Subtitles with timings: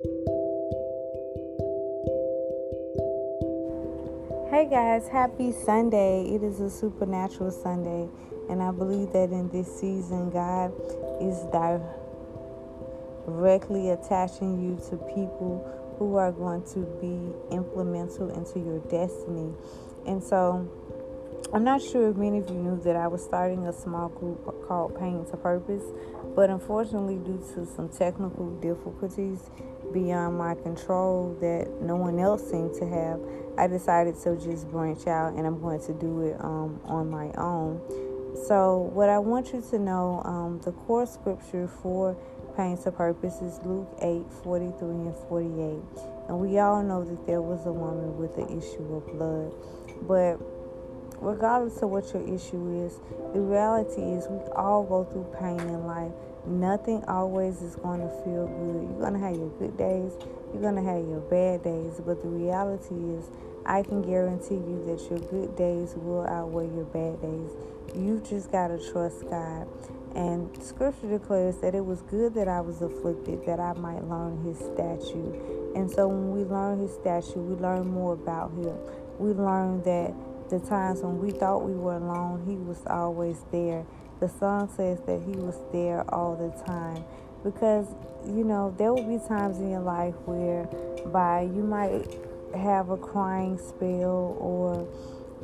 [0.00, 0.06] Hey
[4.70, 6.32] guys, happy Sunday.
[6.32, 8.08] It is a supernatural Sunday,
[8.48, 10.72] and I believe that in this season, God
[11.20, 11.42] is
[13.26, 15.68] directly attaching you to people
[15.98, 19.52] who are going to be implemental into your destiny.
[20.06, 20.64] And so,
[21.52, 24.64] I'm not sure if many of you knew that I was starting a small group
[24.68, 25.82] called Pain to Purpose,
[26.36, 29.50] but unfortunately, due to some technical difficulties
[29.92, 33.20] beyond my control that no one else seemed to have,
[33.58, 37.30] I decided to just branch out and I'm going to do it um, on my
[37.36, 37.80] own.
[38.46, 42.16] So, what I want you to know um, the core scripture for
[42.56, 45.80] Pain to Purpose is Luke 8 43 and 48.
[46.28, 49.52] And we all know that there was a woman with an issue of blood.
[50.06, 50.38] But
[51.20, 53.00] regardless of what your issue is,
[53.32, 56.12] the reality is we all go through pain in life.
[56.48, 58.88] Nothing always is going to feel good.
[58.88, 60.12] You're going to have your good days,
[60.52, 63.30] you're going to have your bad days, but the reality is,
[63.66, 67.50] I can guarantee you that your good days will outweigh your bad days.
[67.94, 69.68] You've just got to trust God.
[70.14, 74.42] And scripture declares that it was good that I was afflicted, that I might learn
[74.42, 75.36] his statute.
[75.76, 78.74] And so when we learn his statute, we learn more about him.
[79.18, 80.14] We learn that
[80.48, 83.84] the times when we thought we were alone, He was always there.
[84.20, 87.04] The song says that He was there all the time.
[87.44, 87.86] Because,
[88.26, 90.64] you know, there will be times in your life where
[91.12, 92.06] by you might
[92.56, 94.88] have a crying spell or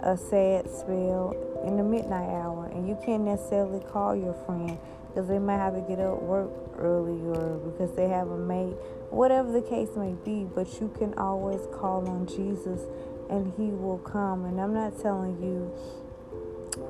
[0.02, 4.76] a sad spell in the midnight hour and you can't necessarily call your friend
[5.08, 8.74] because they might have to get up work early or because they have a mate
[9.10, 12.80] whatever the case may be but you can always call on jesus
[13.30, 14.44] and he will come.
[14.44, 15.72] And I'm not telling you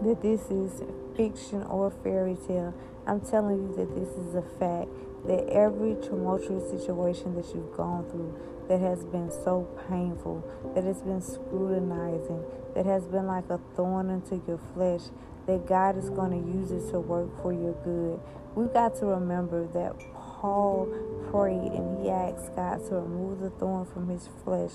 [0.03, 0.83] that this is
[1.17, 2.75] fiction or fairy tale.
[3.07, 4.89] I'm telling you that this is a fact.
[5.27, 11.01] That every tumultuous situation that you've gone through that has been so painful, that has
[11.01, 15.03] been scrutinizing, that has been like a thorn into your flesh,
[15.47, 18.21] that God is going to use it to work for your good.
[18.55, 20.89] We've got to remember that Paul
[21.31, 24.73] prayed and he asked God to remove the thorn from his flesh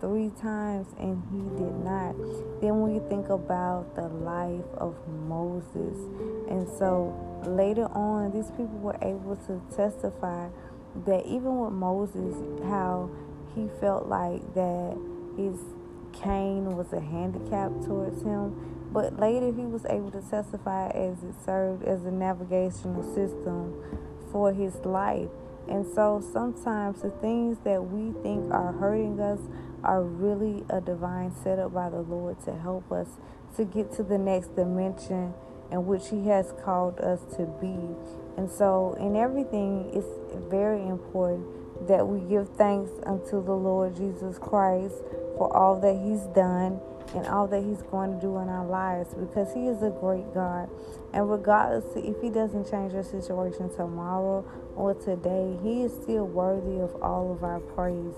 [0.00, 2.14] three times and he did not.
[2.60, 4.94] Then we think about the life of
[5.26, 5.98] Moses.
[6.48, 7.14] And so
[7.46, 10.48] later on, these people were able to testify
[11.06, 13.10] that even with Moses, how
[13.54, 14.96] he felt like that
[15.36, 15.58] his
[16.12, 18.54] cane was a handicap towards him.
[18.92, 23.74] But later he was able to testify as it served as a navigational system
[24.32, 25.28] for his life.
[25.68, 29.40] And so sometimes the things that we think are hurting us
[29.84, 33.08] are really a divine setup by the Lord to help us
[33.56, 35.34] to get to the next dimension
[35.70, 37.76] in which He has called us to be.
[38.36, 40.08] And so, in everything, it's
[40.50, 41.46] very important
[41.88, 44.96] that we give thanks unto the Lord Jesus Christ
[45.36, 46.80] for all that He's done
[47.14, 50.32] and all that He's going to do in our lives because He is a great
[50.34, 50.68] God.
[51.12, 54.44] And regardless if He doesn't change your situation tomorrow
[54.76, 58.14] or today, He is still worthy of all of our praise.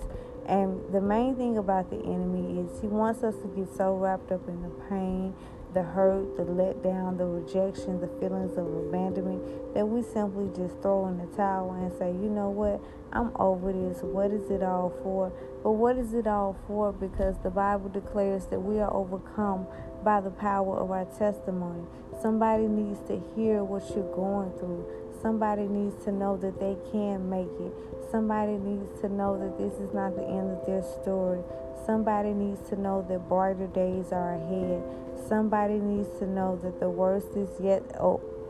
[0.47, 4.33] And the main thing about the enemy is he wants us to get so wrapped
[4.33, 5.35] up in the pain,
[5.75, 11.07] the hurt, the letdown, the rejection, the feelings of abandonment that we simply just throw
[11.07, 12.81] in the towel and say, you know what,
[13.13, 14.03] I'm over this.
[14.03, 15.33] What is it all for?
[15.63, 16.93] But what is it all for?
[16.93, 19.67] Because the Bible declares that we are overcome
[20.03, 21.85] by the power of our testimony.
[22.21, 24.87] Somebody needs to hear what you're going through.
[25.23, 27.73] Somebody needs to know that they can make it.
[28.11, 31.43] Somebody needs to know that this is not the end of their story.
[31.85, 34.83] Somebody needs to know that brighter days are ahead.
[35.29, 37.83] Somebody needs to know that the worst is yet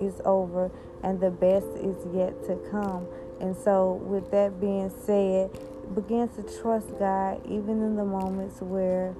[0.01, 0.71] is over
[1.03, 3.07] and the best is yet to come.
[3.41, 5.51] And so, with that being said,
[5.95, 9.15] begin to trust God even in the moments where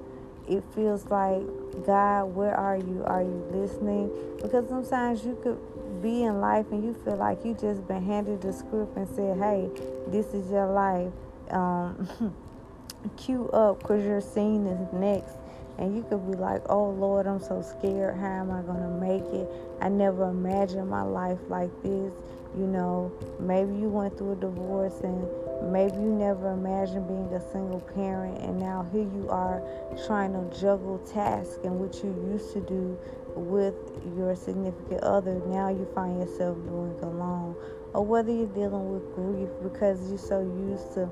[0.47, 1.43] it feels like,
[1.85, 3.03] God, where are you?
[3.05, 4.11] Are you listening?
[4.41, 5.59] Because sometimes you could
[6.01, 9.37] be in life and you feel like you just been handed the script and said,
[9.37, 9.69] hey,
[10.07, 11.11] this is your life.
[11.49, 12.07] Um,
[13.17, 15.35] cue up because your scene is next.
[15.77, 18.17] And you could be like, oh Lord, I'm so scared.
[18.17, 19.49] How am I to make it?
[19.81, 22.13] I never imagined my life like this.
[22.57, 25.25] You know, maybe you went through a divorce and
[25.63, 28.41] maybe you never imagined being a single parent.
[28.41, 29.61] And now here you are
[30.05, 32.97] trying to juggle tasks and what you used to do
[33.35, 33.75] with
[34.17, 37.55] your significant other, now you find yourself doing alone.
[37.93, 41.09] Or whether you're dealing with grief because you're so used to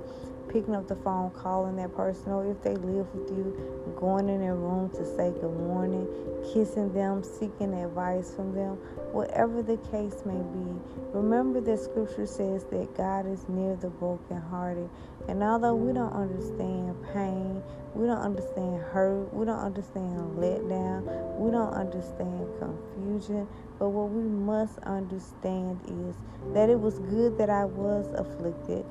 [0.49, 4.41] picking up the phone, calling that person, or if they live with you, going in
[4.41, 6.07] their room to say good morning,
[6.53, 8.75] kissing them, seeking advice from them,
[9.11, 10.79] whatever the case may be.
[11.13, 14.89] Remember that scripture says that God is near the brokenhearted.
[15.27, 17.61] And although we don't understand pain,
[17.93, 21.03] we don't understand hurt, we don't understand letdown,
[21.37, 23.47] we don't understand confusion,
[23.77, 26.15] but what we must understand is
[26.53, 28.85] that it was good that I was afflicted,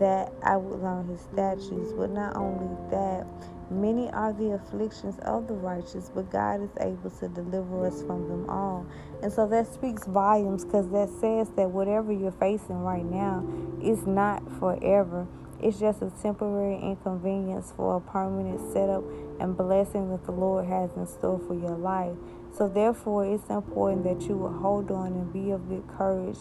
[0.00, 3.26] that I would learn his statutes, but not only that,
[3.70, 8.28] Many are the afflictions of the righteous, but God is able to deliver us from
[8.28, 8.84] them all.
[9.22, 13.46] And so that speaks volumes because that says that whatever you're facing right now
[13.80, 15.28] is not forever.
[15.62, 19.04] It's just a temporary inconvenience for a permanent setup
[19.38, 22.16] and blessing that the Lord has in store for your life.
[22.52, 26.38] So, therefore, it's important that you will hold on and be of good courage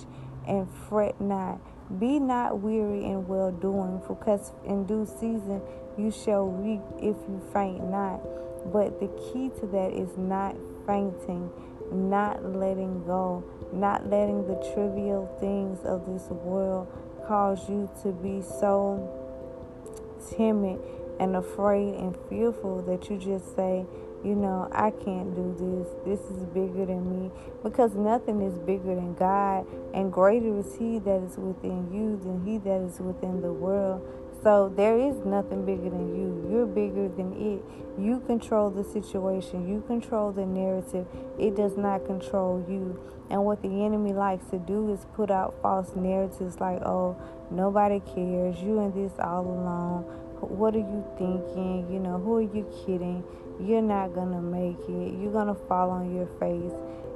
[0.47, 1.59] and fret not.
[1.97, 5.61] Be not weary in well doing, because in due season
[5.97, 8.21] you shall reap if you faint not.
[8.71, 10.55] But the key to that is not
[10.85, 11.49] fainting,
[11.91, 13.43] not letting go,
[13.73, 16.87] not letting the trivial things of this world
[17.27, 19.15] cause you to be so
[20.35, 20.79] timid
[21.19, 23.85] and afraid and fearful that you just say,
[24.23, 25.87] you know, I can't do this.
[26.05, 27.31] This is bigger than me.
[27.63, 29.65] Because nothing is bigger than God.
[29.93, 34.01] And greater is He that is within you than He that is within the world.
[34.43, 36.49] So there is nothing bigger than you.
[36.49, 37.61] You're bigger than it.
[37.99, 39.67] You control the situation.
[39.67, 41.05] You control the narrative.
[41.37, 42.99] It does not control you.
[43.29, 47.17] And what the enemy likes to do is put out false narratives like, oh,
[47.51, 48.59] nobody cares.
[48.61, 50.03] You and this all alone.
[50.39, 51.91] What are you thinking?
[51.91, 53.23] You know, who are you kidding?
[53.59, 55.19] You're not to make it.
[55.19, 56.71] You're to fall on your face.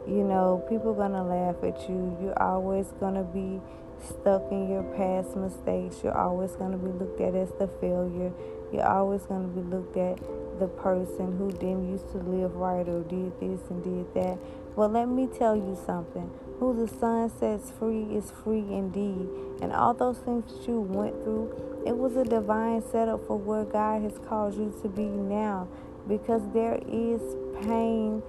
[0.06, 2.18] You know, people to laugh at you.
[2.22, 3.62] You're always to be
[4.04, 6.04] stuck in your past mistakes.
[6.04, 8.34] You're always to be looked at as the failure.
[8.74, 10.20] You're always to be looked at
[10.60, 14.38] the person who didn't used to live right or did this and did that.
[14.76, 16.30] Well, let me tell you something.
[16.60, 19.30] Who the Son sets free is free indeed.
[19.62, 23.64] And all those things that you went through, it was a divine setup for where
[23.64, 25.70] God has called you to be now
[26.08, 27.22] because there is
[27.64, 28.22] pain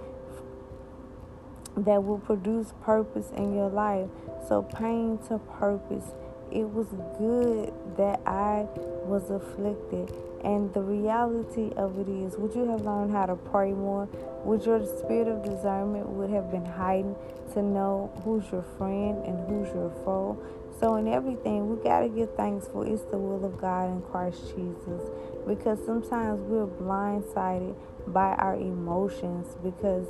[1.77, 4.09] that will produce purpose in your life.
[4.49, 6.13] So, pain to purpose.
[6.53, 6.87] It was
[7.19, 8.67] good that I
[9.05, 10.15] was afflicted.
[10.45, 14.07] And the reality of it is, would you have learned how to pray more?
[14.45, 17.17] Would your spirit of discernment would have been heightened
[17.55, 20.39] to know who's your friend and who's your foe?
[20.81, 24.03] So in everything, we got to give thanks for it's the will of God in
[24.03, 25.11] Christ Jesus.
[25.47, 27.77] Because sometimes we're blindsided
[28.09, 30.07] by our emotions because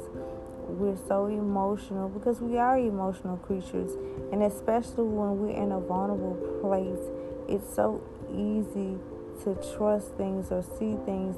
[0.66, 3.92] we're so emotional because we are emotional creatures
[4.32, 7.12] and especially when we're in a vulnerable place
[7.48, 8.02] it's so
[8.32, 8.98] easy
[9.44, 11.36] to trust things or see things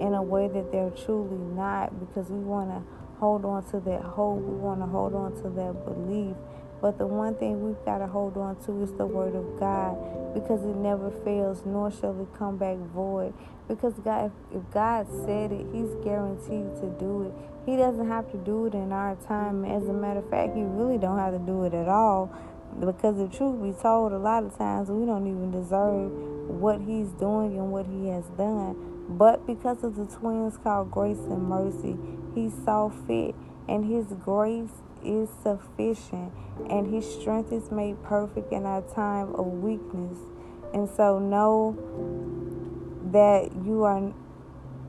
[0.00, 2.82] in a way that they're truly not because we want to
[3.18, 6.34] hold on to that hope we want to hold on to that belief
[6.82, 10.34] but the one thing we've got to hold on to is the Word of God
[10.34, 13.32] because it never fails, nor shall it come back void.
[13.68, 17.32] Because God, if God said it, He's guaranteed to do it.
[17.64, 19.64] He doesn't have to do it in our time.
[19.64, 22.34] As a matter of fact, He really don't have to do it at all.
[22.80, 26.10] Because the truth be told, a lot of times we don't even deserve
[26.50, 28.74] what He's doing and what He has done.
[29.08, 31.96] But because of the twins called grace and mercy,
[32.34, 33.36] He saw fit,
[33.68, 36.32] and His grace is sufficient,
[36.68, 40.16] and His strength is made perfect in our time of weakness.
[40.74, 41.76] And so, know
[43.12, 44.12] that you are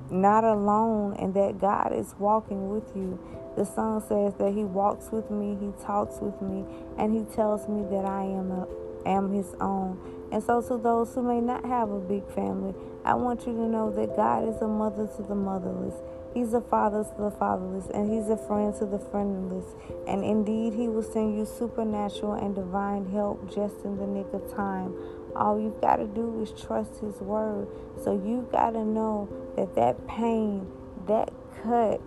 [0.09, 3.19] not alone and that God is walking with you.
[3.57, 6.65] The song says that He walks with me, He talks with me,
[6.97, 8.67] and He tells me that I am a,
[9.05, 9.99] am His own.
[10.31, 12.73] And so, to those who may not have a big family,
[13.05, 15.95] I want you to know that God is a mother to the motherless.
[16.33, 19.75] He's a father to the fatherless, and He's a friend to the friendless.
[20.07, 24.51] And indeed, He will send you supernatural and divine help just in the nick of
[24.55, 24.95] time.
[25.35, 27.67] All you've got to do is trust His word.
[28.03, 30.67] So you've got to know that that pain,
[31.07, 32.01] that cut,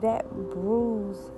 [0.00, 1.30] that bruise,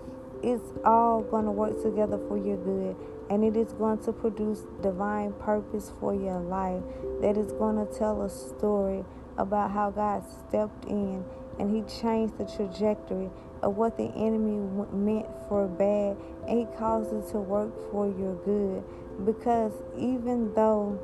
[0.43, 2.97] it's all going to work together for your good.
[3.29, 6.83] And it is going to produce divine purpose for your life.
[7.21, 9.05] That is going to tell a story
[9.37, 11.25] about how God stepped in
[11.61, 13.31] and he changed the trajectory
[13.63, 14.59] of what the enemy
[14.93, 16.17] meant for bad
[16.49, 18.83] and he caused it to work for your good.
[19.27, 20.99] Because even though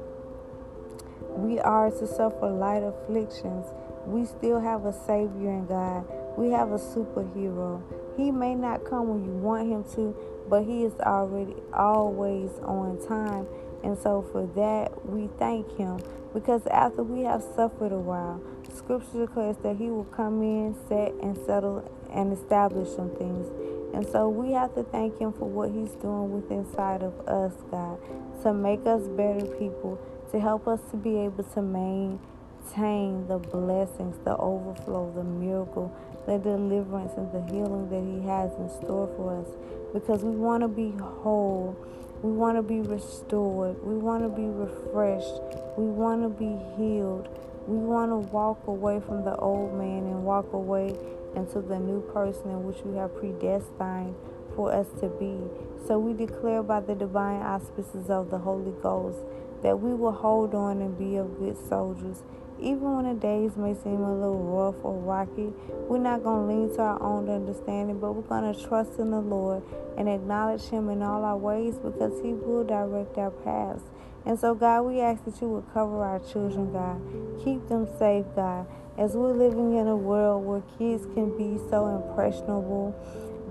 [1.36, 3.66] we are to suffer light afflictions
[4.06, 6.06] we still have a savior in God.
[6.38, 7.82] We have a superhero.
[8.16, 10.14] He may not come when you want him to
[10.48, 13.46] but he is already always on time
[13.82, 16.00] And so for that, we thank Him
[16.34, 18.42] because after we have suffered a while,
[18.74, 23.48] Scripture declares that He will come in, set, and settle and establish some things.
[23.94, 27.52] And so we have to thank Him for what He's doing within inside of us,
[27.70, 27.98] God,
[28.42, 30.00] to make us better people,
[30.32, 35.94] to help us to be able to maintain the blessings, the overflow, the miracle,
[36.26, 39.47] the deliverance, and the healing that He has in store for us.
[39.92, 41.76] Because we want to be whole.
[42.23, 43.83] We want to be restored.
[43.85, 45.40] We want to be refreshed.
[45.76, 47.28] We want to be healed.
[47.66, 50.97] We want to walk away from the old man and walk away
[51.35, 54.14] into the new person in which we have predestined
[54.54, 55.38] for us to be.
[55.87, 59.18] So we declare by the divine auspices of the Holy Ghost
[59.62, 62.23] that we will hold on and be of good soldiers.
[62.60, 65.52] Even when the days may seem a little rough or rocky,
[65.88, 69.10] we're not going to lean to our own understanding, but we're going to trust in
[69.10, 69.62] the Lord
[69.98, 73.82] and acknowledge Him in all our ways because He will direct our paths.
[74.25, 77.00] And so, God, we ask that you would cover our children, God.
[77.44, 78.66] Keep them safe, God.
[78.98, 82.96] As we're living in a world where kids can be so impressionable,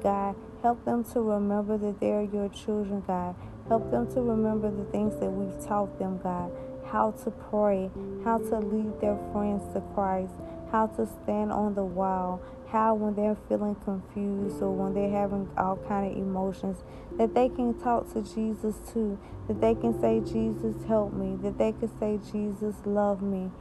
[0.02, 3.36] God, help them to remember that they're your children, God.
[3.68, 6.52] Help them to remember the things that we've taught them, God.
[6.96, 7.92] How to pray,
[8.24, 10.32] how to lead their friends to Christ,
[10.72, 15.50] how to stand on the wall, how when they're feeling confused or when they're having
[15.58, 16.78] all kind of emotions,
[17.18, 19.20] that they can talk to Jesus too.
[19.50, 21.36] That they can say, Jesus, help me.
[21.44, 23.52] That they can say, Jesus, love me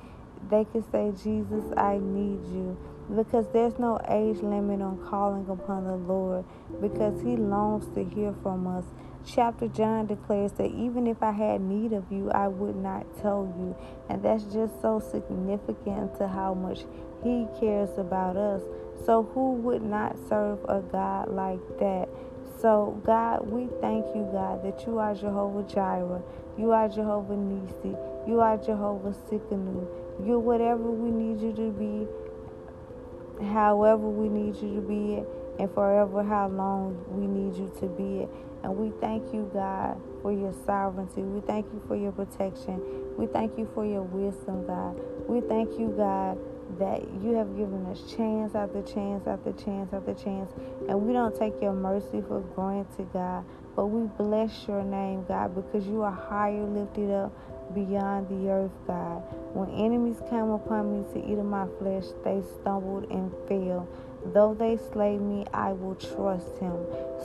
[0.50, 2.76] they can say, Jesus, I need you.
[3.14, 6.44] Because there's no age limit on calling upon the Lord,
[6.80, 8.84] because He longs to hear from us.
[9.26, 13.52] Chapter John declares that even if I had need of you, I would not tell
[13.58, 13.74] you.
[14.10, 16.84] And that's just so significant to how much
[17.22, 18.60] He cares about us.
[19.06, 22.08] So, who would not serve a God like that?
[22.60, 26.22] So, God, we thank you, God, that you are Jehovah Jireh.
[26.58, 27.96] You are Jehovah Nisi.
[28.28, 29.86] You are Jehovah Tsidkenu.
[30.24, 32.06] You're whatever we need you to be,
[33.46, 35.24] however we need you to be
[35.58, 38.28] and forever how long we need you to be.
[38.64, 41.20] And we thank you, God, for your sovereignty.
[41.20, 42.80] We thank you for your protection.
[43.18, 44.98] We thank you for your wisdom, God.
[45.28, 46.38] We thank you, God,
[46.78, 50.50] that you have given us chance after chance after chance after chance.
[50.88, 53.44] And we don't take your mercy for granted, God.
[53.76, 57.32] But we bless your name, God, because you are higher lifted up
[57.74, 59.22] beyond the earth, God.
[59.52, 63.86] When enemies came upon me to eat of my flesh, they stumbled and fell.
[64.32, 66.76] Though they slay me, I will trust him.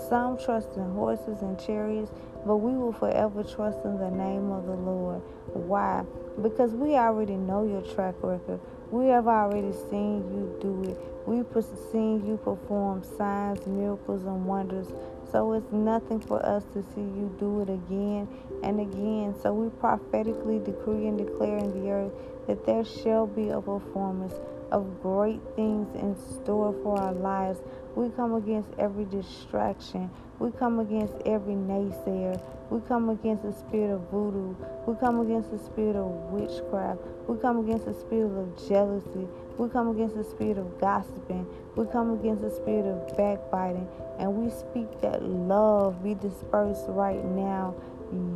[0.10, 2.12] Some trust in horses and chariots,
[2.46, 5.22] but we will forever trust in the name of the Lord.
[5.54, 6.04] Why?
[6.42, 8.60] Because we already know your track record.
[8.92, 10.98] We have already seen you do it.
[11.26, 11.46] We've
[11.92, 14.88] seen you perform signs, miracles, and wonders.
[15.32, 18.28] So it's nothing for us to see you do it again
[18.64, 19.36] and again.
[19.42, 22.12] So we prophetically decree and declare in the earth
[22.48, 24.34] that there shall be a performance
[24.72, 27.60] of great things in store for our lives.
[27.96, 30.10] We come against every distraction.
[30.40, 32.42] We come against every naysayer.
[32.70, 34.56] We come against the spirit of voodoo.
[34.88, 37.02] We come against the spirit of witchcraft.
[37.28, 39.28] We come against the spirit of jealousy.
[39.58, 41.48] We come against the spirit of gossiping.
[41.76, 43.88] We come against the spirit of backbiting.
[44.20, 47.76] And we speak that love be dispersed right now.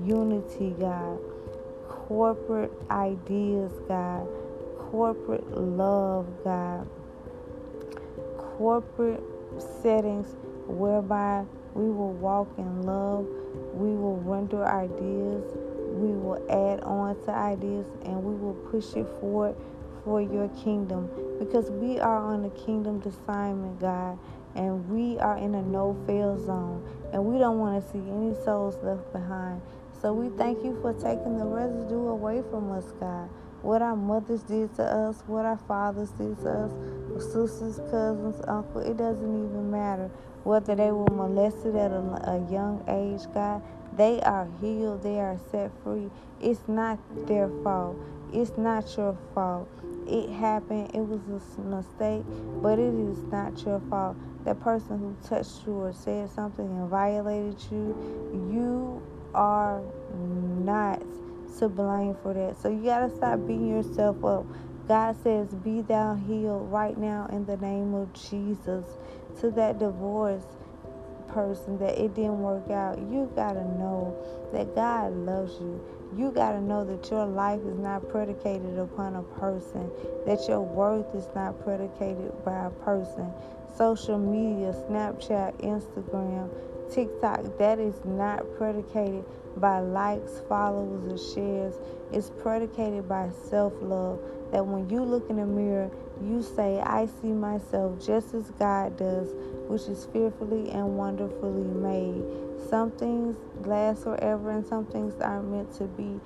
[0.06, 1.20] Unity, God.
[1.90, 4.28] Corporate ideas, God.
[4.94, 6.88] Corporate love, God.
[8.38, 9.24] Corporate
[9.82, 10.36] settings
[10.68, 13.26] whereby we will walk in love.
[13.74, 15.58] We will render ideas.
[15.96, 19.56] We will add on to ideas and we will push it forward
[20.06, 21.10] for your kingdom
[21.40, 24.20] because we are on a kingdom assignment, God,
[24.54, 28.36] and we are in a no fail zone, and we don't want to see any
[28.46, 29.60] souls left behind.
[30.00, 33.28] So we thank you for taking the residue away from us, God.
[33.64, 38.82] What our mothers did to us, what our fathers did to us, sisters, cousins, uncle,
[38.82, 40.12] it doesn't even matter.
[40.44, 43.62] Whether they were molested at a, a young age, God,
[43.96, 46.10] they are healed, they are set free.
[46.42, 47.96] It's not their fault.
[48.34, 49.70] It's not your fault.
[50.08, 50.92] It happened.
[50.94, 51.22] It was
[51.58, 52.26] a mistake,
[52.62, 54.18] but it is not your fault.
[54.44, 57.96] That person who touched you or said something and violated you,
[58.52, 59.02] you
[59.34, 59.82] are
[60.66, 61.02] not
[61.60, 62.62] to blame for that.
[62.62, 64.46] So you got to stop beating yourself up.
[64.88, 68.86] God says, Be thou healed right now in the name of Jesus.
[69.42, 70.44] To that divorce
[71.30, 74.16] person that it didn't work out, you got to know
[74.54, 75.84] that God loves you.
[76.16, 79.90] You got to know that your life is not predicated upon a person,
[80.28, 83.32] that your worth is not predicated by a person.
[83.76, 86.50] Social media, Snapchat, Instagram,
[86.94, 89.26] TikTok, that is not predicated
[89.58, 91.76] by likes, followers, or shares.
[92.12, 94.20] It's predicated by self love.
[94.52, 95.90] That when you look in the mirror,
[96.22, 99.30] you say, I see myself just as God does,
[99.68, 102.24] which is fearfully and wonderfully made.
[102.70, 106.20] Some things last forever and some things aren't meant to be.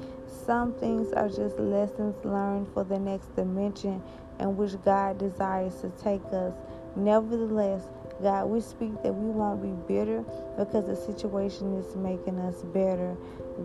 [0.46, 4.02] Some things are just lessons learned for the next dimension
[4.40, 6.54] in which God desires to take us.
[6.96, 7.84] Nevertheless,
[8.22, 10.24] God, we speak that we won't be bitter
[10.58, 13.16] because the situation is making us better.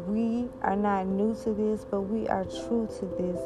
[0.06, 3.40] We are not new to this, but we are true to this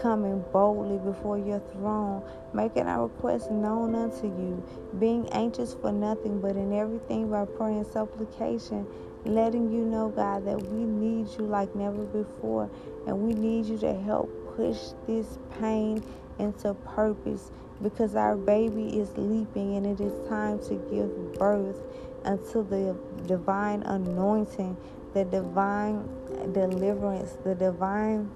[0.00, 2.22] coming boldly before your throne,
[2.54, 4.62] making our requests known unto you,
[4.98, 8.86] being anxious for nothing, but in everything by prayer and supplication,
[9.24, 12.70] letting you know, God, that we need you like never before,
[13.06, 16.02] and we need you to help push this pain
[16.38, 17.50] into purpose
[17.82, 21.80] because our baby is leaping and it is time to give birth
[22.24, 22.96] unto the
[23.26, 24.76] divine anointing,
[25.14, 26.08] the divine
[26.52, 28.30] deliverance, the divine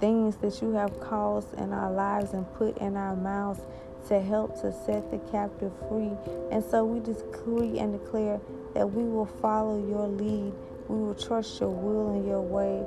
[0.00, 3.60] things that you have caused in our lives and put in our mouths
[4.08, 6.10] to help to set the captive free.
[6.50, 8.40] And so we decree and declare
[8.74, 10.52] that we will follow your lead.
[10.88, 12.84] We will trust your will and your way.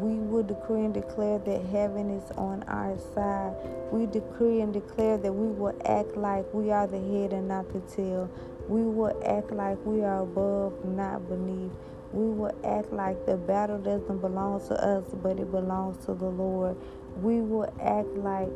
[0.00, 3.54] We will decree and declare that heaven is on our side.
[3.90, 7.72] We decree and declare that we will act like we are the head and not
[7.72, 8.30] the tail.
[8.68, 11.72] We will act like we are above, not beneath
[12.12, 16.28] we will act like the battle doesn't belong to us, but it belongs to the
[16.28, 16.76] Lord.
[17.20, 18.48] We will act like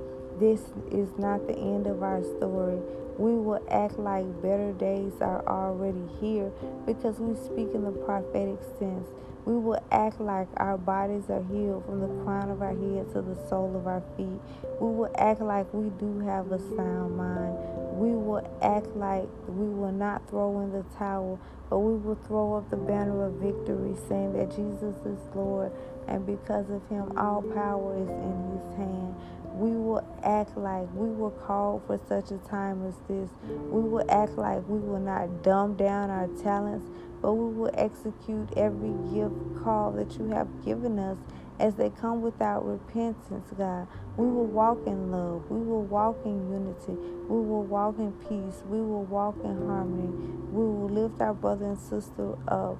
[0.42, 2.80] this is not the end of our story.
[3.16, 6.50] We will act like better days are already here
[6.84, 9.08] because we speak in the prophetic sense.
[9.44, 13.22] We will act like our bodies are healed from the crown of our head to
[13.22, 14.40] the sole of our feet.
[14.80, 17.56] We will act like we do have a sound mind.
[17.98, 22.54] We will act like we will not throw in the towel, but we will throw
[22.54, 25.72] up the banner of victory, saying that Jesus is Lord,
[26.06, 29.14] and because of him, all power is in his hand.
[29.54, 33.28] We will act like we were called for such a time as this.
[33.70, 36.86] We will act like we will not dumb down our talents,
[37.22, 41.18] but we will execute every gift call that you have given us
[41.60, 43.86] as they come without repentance, God.
[44.16, 45.50] We will walk in love.
[45.50, 47.00] We will walk in unity.
[47.28, 48.62] We will walk in peace.
[48.68, 50.12] We will walk in harmony.
[50.50, 52.78] We will lift our brother and sister up.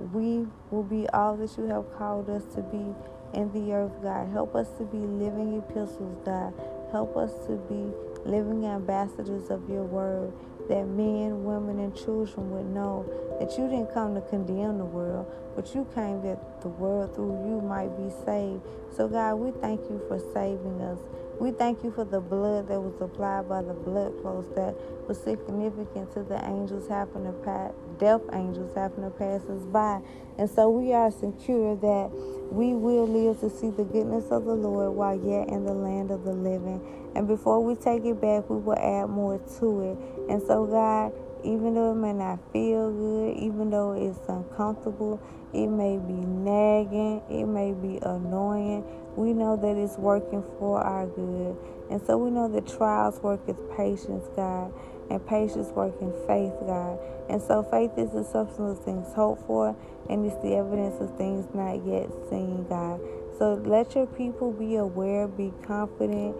[0.00, 2.94] We will be all that you have called us to be
[3.38, 4.30] in the earth, God.
[4.32, 6.54] Help us to be living epistles, God.
[6.90, 7.92] Help us to be
[8.28, 10.32] living ambassadors of your word
[10.68, 13.06] that men, women, and children would know
[13.40, 17.32] that you didn't come to condemn the world, but you came that the world through
[17.46, 18.62] you might be saved.
[18.96, 20.98] So, God, we thank you for saving us.
[21.40, 24.76] We thank you for the blood that was applied by the blood clots that
[25.08, 30.00] was significant to the angels having to pass, death angels having to pass us by.
[30.38, 32.10] And so we are secure that
[32.52, 36.10] we will live to see the goodness of the Lord while yet in the land
[36.10, 36.80] of the living.
[37.16, 39.98] And before we take it back, we will add more to it.
[40.28, 41.12] And so, God,
[41.44, 45.20] even though it may not feel good, even though it's uncomfortable,
[45.52, 48.84] it may be nagging, it may be annoying,
[49.16, 51.56] we know that it's working for our good.
[51.90, 54.72] And so we know that trials work with patience, God,
[55.10, 56.98] and patience work in faith, God.
[57.28, 59.76] And so faith is the substance of things hoped for,
[60.08, 63.00] and it's the evidence of things not yet seen, God.
[63.38, 66.36] So let your people be aware, be confident,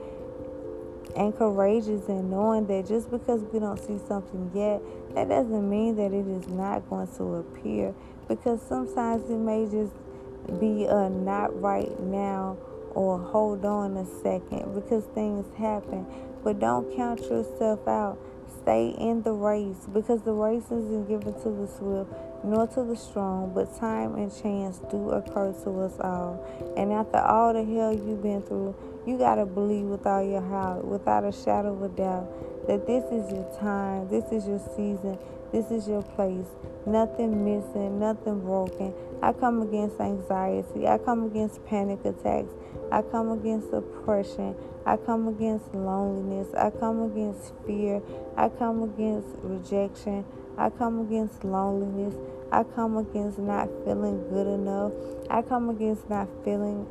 [1.17, 4.81] and courageous in knowing that just because we don't see something yet,
[5.15, 7.95] that doesn't mean that it is not going to appear.
[8.29, 9.93] Because sometimes it may just
[10.61, 12.57] be a not right now
[12.95, 16.07] or hold on a second because things happen.
[16.45, 18.19] But don't count yourself out.
[18.63, 22.11] Stay in the race because the race isn't given to the swift
[22.45, 26.45] nor to the strong, but time and chance do occur to us all.
[26.77, 28.75] And after all the hell you've been through,
[29.07, 32.87] you got to believe with all your heart, without a shadow of a doubt, that
[32.87, 35.19] this is your time, this is your season,
[35.51, 36.47] this is your place.
[36.87, 38.95] Nothing missing, nothing broken.
[39.23, 40.89] I come against anxiety.
[40.89, 42.53] I come against panic attacks.
[42.91, 44.57] I come against oppression.
[44.85, 46.53] I come against loneliness.
[46.55, 48.03] I come against fear.
[48.37, 50.25] I come against rejection.
[50.59, 52.15] I come against loneliness.
[52.51, 54.93] I come against not feeling good enough.
[55.31, 56.87] I come against not feeling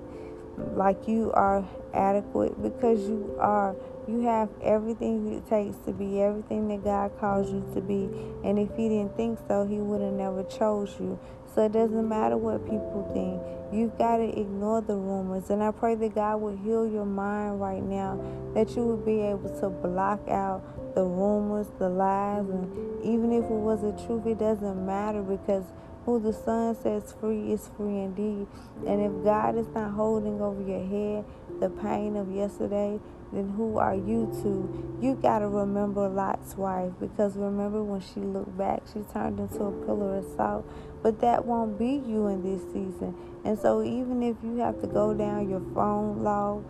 [0.76, 3.76] like you are adequate because you are.
[4.08, 8.10] You have everything it takes to be everything that God calls you to be.
[8.44, 11.20] And if He didn't think so, He would have never chose you.
[11.54, 13.42] So it doesn't matter what people think.
[13.74, 15.50] You've got to ignore the rumors.
[15.50, 18.20] And I pray that God will heal your mind right now,
[18.54, 20.64] that you will be able to block out
[20.96, 25.64] the rumors, the lies, and even if it was the truth, it doesn't matter because
[26.06, 28.48] Who the Son sets free is free indeed.
[28.88, 31.26] And if God is not holding over your head
[31.60, 33.00] the pain of yesterday,
[33.32, 34.98] then who are you to?
[35.02, 39.64] You got to remember Lot's wife because remember when she looked back, she turned into
[39.64, 40.66] a pillar of salt.
[41.02, 43.16] But that won't be you in this season.
[43.44, 46.64] And so, even if you have to go down your phone log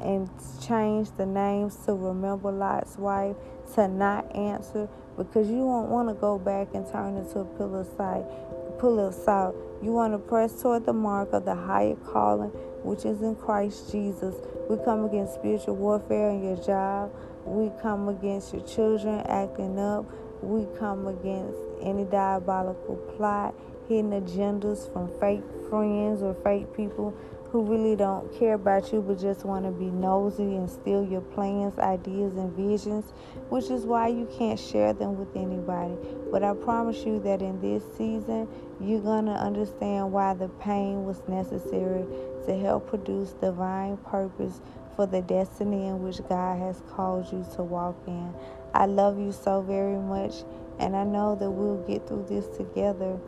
[0.00, 0.28] and
[0.66, 3.36] change the names to remember Lot's wife,
[3.74, 7.80] to not answer, because you won't want to go back and turn into a pillar
[7.80, 8.26] of salt.
[8.80, 9.54] Pillar of out.
[9.82, 12.50] You want to press toward the mark of the higher calling,
[12.82, 14.34] which is in Christ Jesus.
[14.68, 17.12] We come against spiritual warfare in your job.
[17.44, 20.04] We come against your children acting up.
[20.42, 23.54] We come against any diabolical plot
[23.88, 27.14] hidden agendas from fake friends or fake people
[27.50, 31.20] who really don't care about you but just want to be nosy and steal your
[31.20, 33.12] plans, ideas, and visions,
[33.48, 35.94] which is why you can't share them with anybody.
[36.30, 38.48] But I promise you that in this season,
[38.80, 42.04] you're going to understand why the pain was necessary
[42.46, 44.60] to help produce divine purpose
[44.96, 48.32] for the destiny in which God has called you to walk in.
[48.74, 50.34] I love you so very much,
[50.78, 53.18] and I know that we'll get through this together.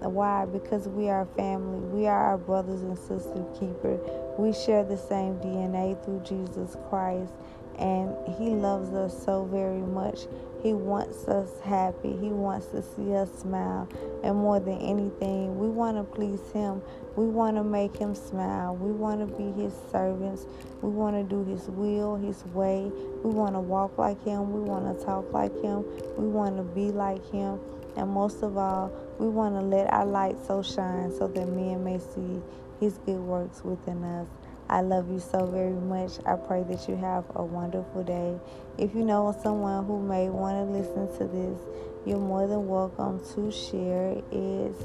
[0.00, 0.44] Why?
[0.46, 1.78] Because we are family.
[1.88, 3.98] We are our brothers and sisters keeper.
[4.38, 7.32] We share the same DNA through Jesus Christ.
[7.78, 10.26] And He loves us so very much.
[10.62, 12.16] He wants us happy.
[12.16, 13.88] He wants to see us smile.
[14.24, 16.82] And more than anything, we want to please Him.
[17.16, 18.74] We want to make Him smile.
[18.76, 20.46] We want to be His servants.
[20.82, 22.90] We want to do His will, His way.
[23.22, 24.52] We want to walk like Him.
[24.52, 25.84] We want to talk like Him.
[26.16, 27.60] We want to be like Him.
[27.96, 31.82] And most of all, we want to let our light so shine so that men
[31.82, 32.42] may see
[32.80, 34.26] His good works within us.
[34.68, 36.12] I love you so very much.
[36.26, 38.36] I pray that you have a wonderful day.
[38.78, 41.58] If you know someone who may want to listen to this,
[42.04, 44.76] you're more than welcome to share it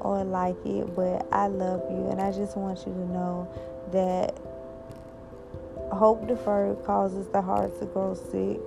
[0.00, 0.94] or like it.
[0.94, 3.48] But I love you, and I just want you to know
[3.92, 4.36] that
[5.92, 8.60] hope deferred causes the heart to grow sick.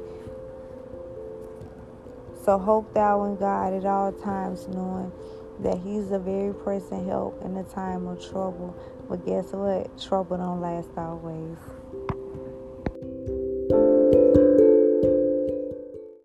[2.44, 5.12] So hope thou in God at all times, knowing
[5.60, 8.76] that He's a very present help in a time of trouble.
[9.08, 10.02] But guess what?
[10.02, 11.58] Trouble don't last always.